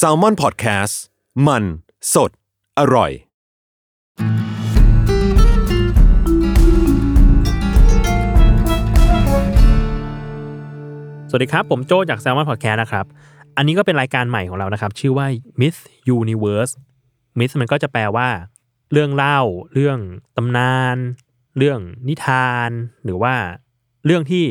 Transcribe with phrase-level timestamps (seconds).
[0.00, 0.94] s a l ม o n PODCAST
[1.46, 1.64] มัน
[2.14, 2.30] สด
[2.78, 3.12] อร่อย
[11.28, 13.06] สวัสดีครับ ผมโจจาก Salmon Podcast นะครับ
[13.56, 15.26] อันนี้ก็เป็นรายการใหม่ของเรานะครับ ชื่อว่า
[15.60, 15.80] Myth
[16.18, 16.72] Universe
[17.38, 18.28] Myth มันก็จะแปลว่า
[18.92, 19.40] เรื่องเล่า
[19.74, 19.98] เรื่อง
[20.36, 20.96] ตำนาน
[21.58, 22.70] เรื่องนิทาน
[23.04, 23.34] หรือว่า
[24.06, 24.44] เรื่องที่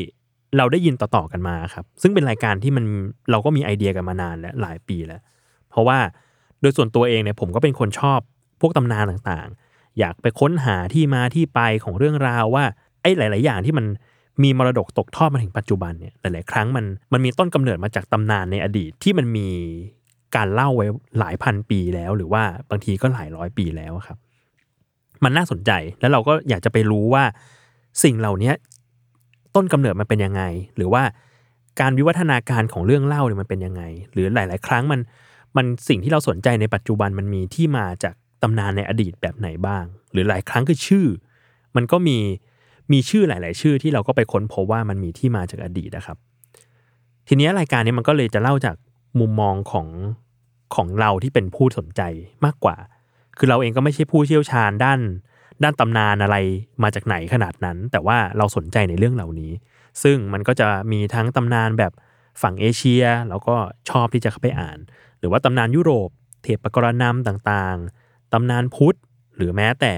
[0.57, 2.85] เราได้ยินต่อๆกันมาครับ ซึ่งเป็นรายการที่มัน
[3.31, 5.21] เราก็มีไอเดียกันมานานแล้วหลายปีแล้ว
[5.69, 5.97] เพราะว่า
[6.61, 8.19] โดยส่วนตัวเองเนี่ยผมก็เป็นคนชอบ
[8.61, 12.65] พวกตำนานต่างๆ อยากไปค้นหาที่มาที่ไปของเรื่องราวว่า
[13.01, 13.85] ไอ้หลาย ๆ อย่างที่มัน
[14.43, 19.47] มีมรดกตกทอดมาถึงปัจจุบันเนี่ยหลาย ๆ ครั้งมันมันมีต้นกำเนิดมาจากตำนานในอดีตที่มันมี
[20.35, 20.87] การเล่าไว้
[21.19, 24.17] หลายพันปีแล้ว หรือว่าบางทีก็หลายร้อยปีแล้วครับ
[25.23, 27.23] มันน่าสนใจแล้วเราก็อยากจะไปรู้ว่า
[28.03, 28.51] สิ่งเหล่านี้
[29.55, 30.43] ต้นกำเนิดมันเป็นยังไง
[30.75, 31.03] หรือว่า
[31.79, 34.99] การวิวัฒนาการของเรื่องเล่าเนี่ยมันเป็นยังไง หรือหลาย ๆ ครั้งมัน
[35.57, 41.05] มันสิ่งที่เราสนใจในปัจจุบันมันมีที่มาจากตำนานในอดีตแบบไหนบ้าง หรือหลายครั้งคือชื่อ
[41.75, 42.17] มันก็มี
[42.91, 46.17] มีชื่อหลาย ๆ ชื่อที่เราก็ไปค้นพบว่ามันมีที่มาจากอดีตนะครับ
[47.27, 48.75] ทีนี้รายการนี้มันก็เลยจะเล่าจาก
[49.19, 49.87] มุมมองของ
[50.75, 52.01] ของเราที่เป็นผู้สนใจ
[52.45, 52.75] มากกว่า
[53.37, 54.99] คือเราเองก็ไม่ใช่ผู้เชี่ยวชาญด้าน
[55.63, 56.35] ด้านตำนานอะไร
[56.83, 59.51] มาจากไหนขนาดนั้น แต่ว่าเราสนใจในเรื่องเหล่านี้
[60.03, 61.91] ซึ่งมันก็จะมีทั้งตำนานแบบ
[62.41, 63.55] ฝั่งเอเชีย แล้วก็
[63.89, 64.77] ชอบที่จะเข้าไปอ่าน
[65.19, 66.09] หรือว่าตำนานยุโรป
[66.43, 68.97] เทพกรณำต่างๆ ตำนานพุทธ
[69.35, 69.93] หรือแม้แต่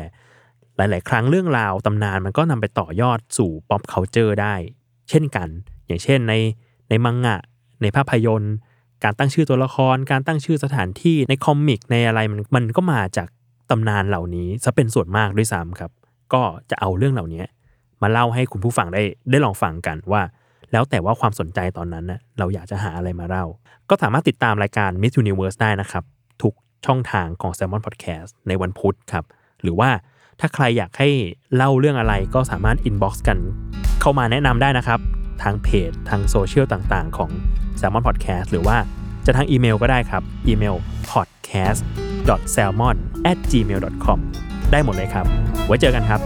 [0.78, 4.56] หลาย ๆ ครั้งเรื่องราวตำนานมันก็นำไปต่อยอดสู่ pop culture ได้
[5.10, 5.50] เช่นกัน
[5.88, 6.33] อย่างเช่นใน
[6.89, 7.38] ในมังงะ
[7.82, 8.56] ในภาพยนตร์
[9.04, 13.27] การตั้งชื่อตัวละคร การตั้งชื่อสถานที่ในคอมิกในอะไรมันมันก็มาจาก
[13.70, 15.92] ตำนานเหล่านี้ซะเป็นส่วนมากด้วยซ้ำครับ
[16.34, 17.44] ก็จะเอาเรื่องเหล่านี้
[18.02, 20.22] มาเล่าให้คุณผู้ฟังได้ได้ลองฟังกันว่า
[20.72, 23.46] แล้วแต่ว่าความสนใจตอนนั้นนะเราอยากจะหาอะไรมาเล่า
[23.90, 26.04] ก็สามารถติดตามรายการ Miss Universe ได้นะครับ
[26.42, 26.54] ทุก
[26.86, 29.26] ช่องทางของ Salmon Podcast ในวันพุธครับ
[29.64, 29.90] หรือว่า
[30.40, 31.10] ถ้าใครอยากให้
[31.56, 33.38] เล่าเรื่องอะไรก็สามารถ inbox กัน
[34.02, 35.00] เข้ามาแนะนำได้นะครับ
[35.44, 37.30] ทางเพจทางโซเชียลต่างๆ ของ
[37.80, 38.78] Salmon Podcast หรือว่า
[39.26, 40.76] จะทางอีเมลก็ได้ครับ อีเมล
[41.12, 41.82] podcast
[42.56, 42.98] salmon
[43.52, 44.20] gmail com
[44.72, 45.26] ได้หมดเลยครับ
[45.66, 46.22] ไว้เจอกันครับ